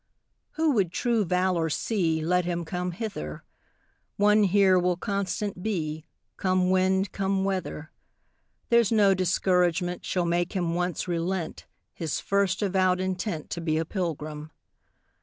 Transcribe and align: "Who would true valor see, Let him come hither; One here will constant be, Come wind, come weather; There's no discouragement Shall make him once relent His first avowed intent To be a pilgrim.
"Who 0.53 0.71
would 0.71 0.91
true 0.91 1.23
valor 1.25 1.69
see, 1.69 2.21
Let 2.25 2.43
him 2.43 2.65
come 2.65 2.89
hither; 2.89 3.43
One 4.17 4.41
here 4.45 4.79
will 4.79 4.95
constant 4.97 5.61
be, 5.61 6.05
Come 6.37 6.71
wind, 6.71 7.11
come 7.11 7.43
weather; 7.43 7.91
There's 8.69 8.91
no 8.91 9.13
discouragement 9.13 10.03
Shall 10.03 10.25
make 10.25 10.53
him 10.53 10.73
once 10.73 11.07
relent 11.07 11.67
His 11.93 12.19
first 12.19 12.63
avowed 12.63 12.99
intent 12.99 13.51
To 13.51 13.61
be 13.61 13.77
a 13.77 13.85
pilgrim. 13.85 14.49